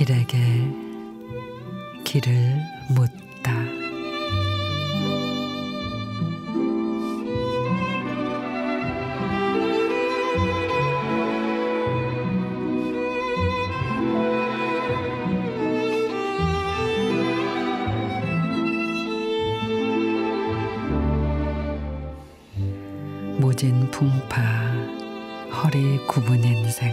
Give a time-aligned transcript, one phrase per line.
[0.00, 0.38] 길에게
[2.04, 2.32] 길을
[2.94, 3.89] 묻다.
[23.40, 24.42] 모진 풍파,
[25.50, 26.92] 허리 굽은 인생,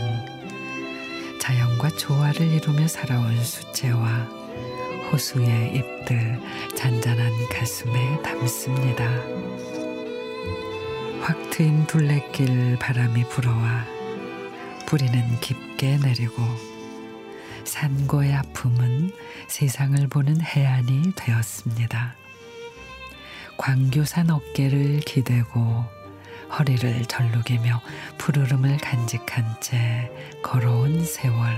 [1.42, 4.00] 자연과 조화를 이루며 살아온 수채화,
[5.12, 6.40] 호수의 잎들
[6.74, 9.04] 잔잔한 가슴에 담습니다.
[11.22, 13.86] 확 트인 둘레길 바람이 불어와
[14.86, 16.42] 뿌리는 깊게 내리고
[17.66, 19.12] 산고의 아픔은
[19.50, 22.16] 세상을 보는 해안이 되었습니다.
[23.58, 25.97] 광교산 어깨를 기대고
[26.50, 27.82] 허리를 절룩이며
[28.18, 31.56] 푸르름을 간직한 채 걸어온 세월.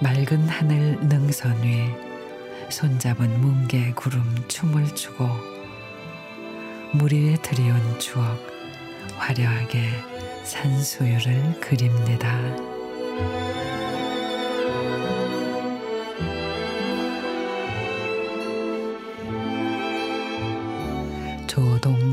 [0.00, 1.88] 맑은 하늘 능선 위
[2.70, 5.28] 손잡은 뭉게 구름 춤을 추고
[6.92, 8.38] 물 위에 들이온 추억
[9.16, 9.90] 화려하게
[10.44, 12.38] 산수유를 그립니다.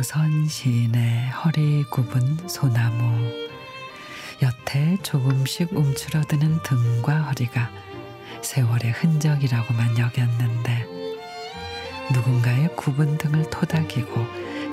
[0.01, 3.31] 조동선 시인의 허리 굽은 소나무
[4.41, 7.69] 여태 조금씩 움츠러드는 등과 허리가
[8.41, 10.87] 세월의 흔적이라고만 여겼는데
[12.13, 14.25] 누군가의 굽은 등을 토닥이고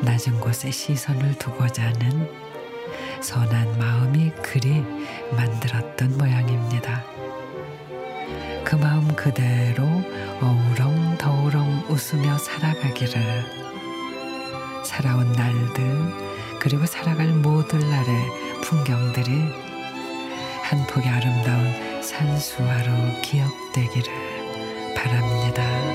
[0.03, 2.31] 낮은 곳에 시선을 두고자 하는
[3.21, 4.83] 선한 마음이 그리
[5.37, 7.05] 만들었던 모양입니다.
[8.65, 9.85] 그 마음 그대로
[10.41, 13.68] 어우렁 더우렁 웃으며 살아가기를
[14.89, 19.31] 살아온 날들 그리고 살아갈 모든 날의 풍경들이
[20.63, 25.88] 한 폭의 아름다운 산수화로 기억되기를 바랍니다.